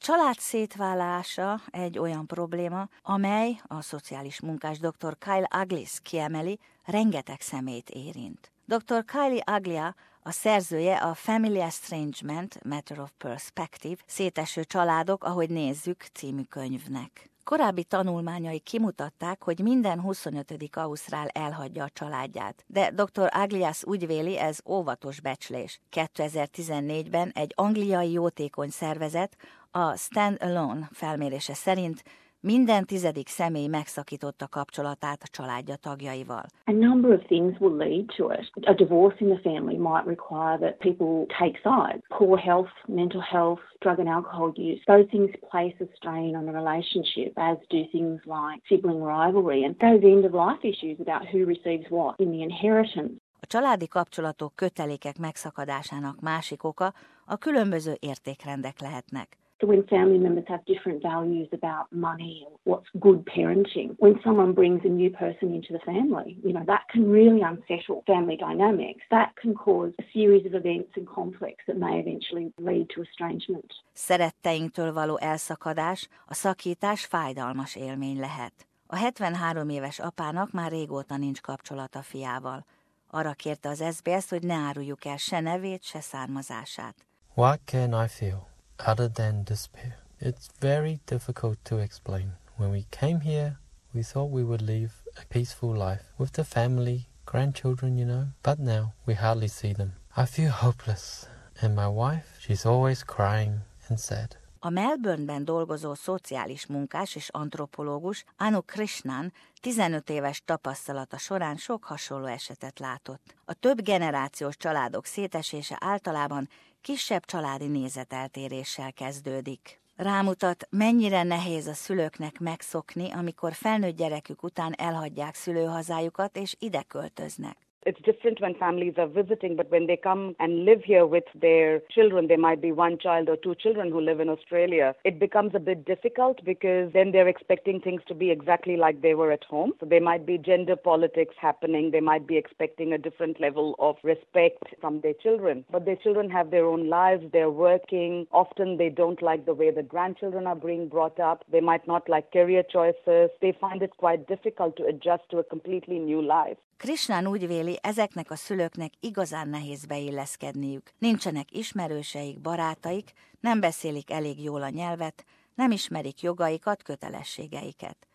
[0.00, 5.18] család szétválása egy olyan probléma, amely a szociális munkás dr.
[5.18, 8.50] Kyle Aglis kiemeli, rengeteg szemét érint.
[8.64, 9.04] Dr.
[9.04, 16.42] Kylie Aglia a szerzője a Family Estrangement, Matter of Perspective, széteső családok, ahogy nézzük című
[16.42, 17.30] könyvnek.
[17.44, 20.54] Korábbi tanulmányai kimutatták, hogy minden 25.
[20.72, 23.28] ausztrál elhagyja a családját, de dr.
[23.30, 25.80] Aglias úgy véli, ez óvatos becslés.
[25.92, 29.36] 2014-ben egy angliai jótékony szervezet
[29.72, 32.02] a Stand Alone felmérése szerint
[32.40, 36.44] minden tizedik személy megszakította kapcsolatát a családja tagjaival.
[36.64, 38.66] A number of things will lead to it.
[38.66, 42.02] A divorce in the family might require that people take sides.
[42.08, 44.80] Poor health, mental health, drug and alcohol use.
[44.84, 49.74] Those things place a strain on the relationship, as do things like sibling rivalry and
[49.78, 53.14] those end of life issues about who receives what in the inheritance.
[53.42, 56.92] A családi kapcsolatok kötelékek megszakadásának másik oka
[57.24, 59.39] a különböző értékrendek lehetnek.
[59.60, 64.54] So when family members have different values about money and what's good parenting, when someone
[64.54, 69.02] brings a new person into the family, you know, that can really unsettle family dynamics.
[69.10, 73.72] That can cause a series of events and conflicts that may eventually lead to estrangement.
[73.92, 78.52] Szeretteinktől való elszakadás, a szakítás fájdalmas élmény lehet.
[78.86, 82.64] A 73 éves apának már régóta nincs kapcsolata fiával.
[83.10, 86.94] Arra kérte az SBS, hogy ne áruljuk el se nevét, se származását.
[87.34, 88.49] What can I feel?
[88.86, 89.96] Other than despair.
[90.20, 92.32] It's very difficult to explain.
[92.56, 93.58] When we came here,
[93.94, 98.58] we thought we would live a peaceful life with the family, grandchildren, you know, but
[98.58, 99.92] now we hardly see them.
[100.16, 101.26] I feel hopeless,
[101.60, 104.36] and my wife, she's always crying and sad.
[104.62, 112.26] A Melbourneben dolgozó szociális munkás és antropológus Anu Krishnan 15 éves tapasztalata során sok hasonló
[112.26, 113.34] esetet látott.
[113.44, 116.48] A több generációs családok szétesése általában
[116.80, 119.80] kisebb családi nézeteltéréssel kezdődik.
[119.96, 127.69] Rámutat, mennyire nehéz a szülőknek megszokni, amikor felnőtt gyerekük után elhagyják szülőhazájukat és ide költöznek.
[127.86, 131.80] It's different when families are visiting, but when they come and live here with their
[131.90, 134.94] children, there might be one child or two children who live in Australia.
[135.04, 139.14] It becomes a bit difficult because then they're expecting things to be exactly like they
[139.14, 139.72] were at home.
[139.80, 141.90] So there might be gender politics happening.
[141.90, 145.64] They might be expecting a different level of respect from their children.
[145.70, 147.24] But their children have their own lives.
[147.32, 148.26] They're working.
[148.30, 151.44] Often they don't like the way the grandchildren are being brought up.
[151.50, 153.30] They might not like career choices.
[153.40, 156.58] They find it quite difficult to adjust to a completely new life.
[156.80, 157.46] Krishnán úgy
[157.82, 160.90] ezeknek a szülőknek igazán nehéz beilleszkedniük.
[160.98, 168.06] Nincsenek ismerőseik, barátaik, nem beszélik elég jól a nyelvet, nem ismerik jogaikat, kötelességeiket.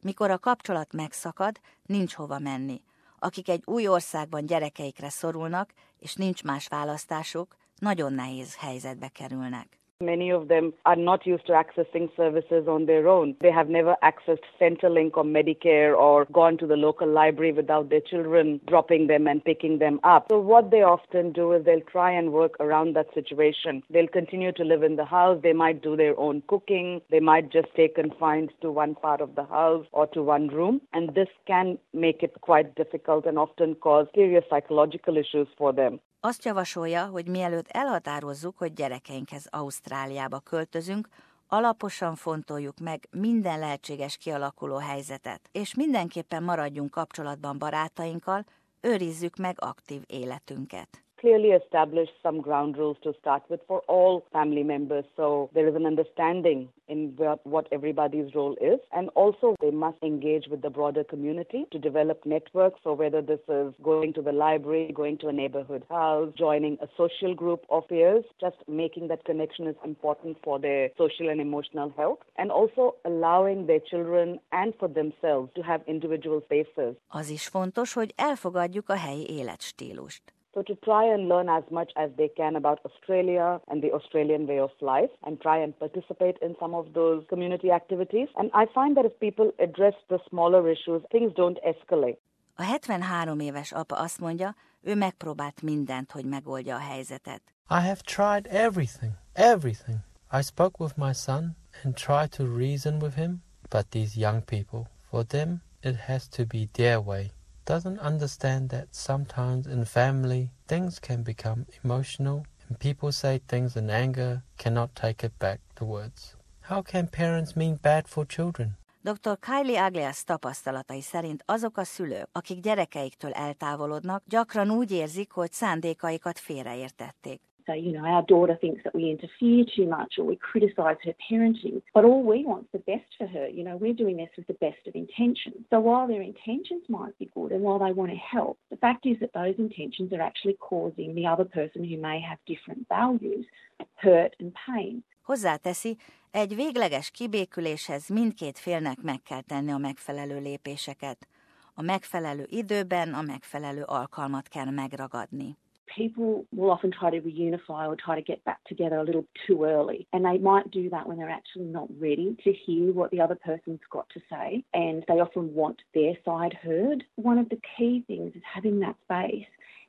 [0.00, 2.82] Mikor a kapcsolat megszakad, nincs hova menni.
[3.18, 9.81] Akik egy új országban gyerekeikre szorulnak, és nincs más választásuk, nagyon nehéz helyzetbe kerülnek.
[10.02, 13.36] Many of them are not used to accessing services on their own.
[13.40, 18.00] They have never accessed Centrelink or Medicare or gone to the local library without their
[18.00, 20.26] children dropping them and picking them up.
[20.30, 23.82] So what they often do is they'll try and work around that situation.
[23.90, 25.40] They'll continue to live in the house.
[25.42, 27.00] They might do their own cooking.
[27.10, 30.80] They might just stay confined to one part of the house or to one room.
[30.92, 36.00] And this can make it quite difficult and often cause serious psychological issues for them.
[36.24, 41.08] Azt javasolja, hogy mielőtt elhatározzuk, hogy gyerekeinkhez Ausztráliába költözünk,
[41.46, 48.44] alaposan fontoljuk meg minden lehetséges kialakuló helyzetet, és mindenképpen maradjunk kapcsolatban barátainkkal,
[48.80, 51.04] őrizzük meg aktív életünket.
[51.22, 55.74] Clearly establish some ground rules to start with for all family members so there is
[55.74, 58.78] an understanding in what everybody's role is.
[58.92, 62.80] And also, they must engage with the broader community to develop networks.
[62.84, 66.88] So, whether this is going to the library, going to a neighborhood house, joining a
[66.96, 71.92] social group of peers, just making that connection is important for their social and emotional
[71.96, 72.18] health.
[72.36, 76.96] And also allowing their children and for themselves to have individual spaces.
[77.08, 80.22] Az is fontos, hogy elfogadjuk a helyi életstílust.
[80.54, 84.46] So to try and learn as much as they can about Australia and the Australian
[84.46, 88.28] way of life and try and participate in some of those community activities.
[88.36, 92.18] And I find that if people address the smaller issues, things don't escalate.
[92.56, 97.42] A 73 éves apa azt mondja, ő megpróbált mindent, hogy megoldja a helyzetet.
[97.70, 99.98] I have tried everything, everything.
[100.32, 104.82] I spoke with my son and tried to reason with him, but these young people,
[105.08, 107.30] for them, it has to be their way
[107.64, 113.90] doesn't understand that sometimes in family things can become emotional and people say things in
[113.90, 116.36] anger, cannot take it back to words.
[116.60, 118.76] How can parents mean bad for children?
[119.04, 119.36] Dr.
[119.40, 126.38] Kylie Agllias tapasztalatai szerint azok a szülők, akik gyerekeiktől eltávolodnak, gyakran úgy érzik, hogy szándékaikat
[126.38, 127.40] félreértették.
[127.66, 131.14] So, you know, our daughter thinks that we interfere too much or we criticise her
[131.30, 133.48] parenting, but all we want is the best for her.
[133.48, 135.64] You know, we're doing this with the best of intentions.
[135.70, 139.06] So while their intentions might be good and while they want to help, the fact
[139.06, 143.46] is that those intentions are actually causing the other person who may have different values
[143.94, 145.04] hurt and pain.
[145.22, 145.96] Hozzáteszi,
[146.30, 151.28] egy végleges kibéküléshez mindkét félnek meg kell tenni a megfelelő lépéseket.
[151.74, 155.56] A megfelelő időben a megfelelő alkalmat kell megragadni.
[155.96, 159.64] People will often try to reunify or try to get back together a little too
[159.64, 160.06] early.
[160.12, 163.34] And they might do that when they're actually not ready to hear what the other
[163.34, 164.64] person's got to say.
[164.74, 167.04] And they often want their side heard.
[167.16, 169.46] One of the key things is having that space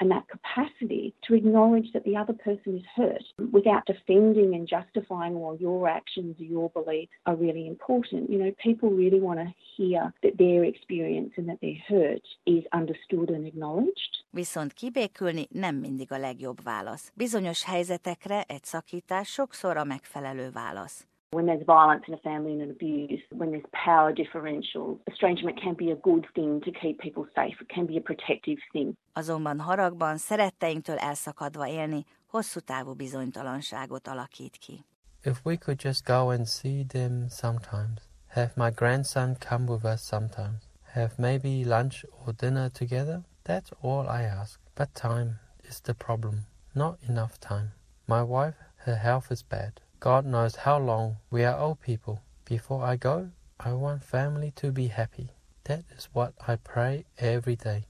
[0.00, 5.40] and that capacity to acknowledge that the other person is hurt without defending and justifying,
[5.40, 8.30] well, your actions your beliefs are really important.
[8.30, 12.64] You know, people really want to hear that their experience and that their hurt is
[12.72, 14.12] understood and acknowledged.
[14.30, 17.12] Viszont kibékülni nem mindig a legjobb válasz.
[17.14, 21.06] Bizonyos helyzetekre egy szakítás sokszor a megfelelő válasz.
[21.30, 25.74] When there's violence in a family and an abuse, when there's power differentials, estrangement can
[25.74, 27.56] be a good thing to keep people safe.
[27.60, 28.96] It can be a protective thing.
[29.12, 34.84] Azonban haragban, szeretteinktől elszakadva élni hosszú távú bizonytalanságot alakít ki.
[35.24, 40.02] If we could just go and see them sometimes, have my grandson come with us
[40.02, 44.60] sometimes, have maybe lunch or dinner together, that's all I ask.
[44.74, 46.46] But time is the problem.
[46.72, 47.72] Not enough time.
[48.06, 49.80] My wife, her health is bad.
[50.00, 52.20] God knows how long we are old people.
[52.44, 55.30] Before I go, I want family to be happy.
[55.64, 57.84] That is what I pray every day.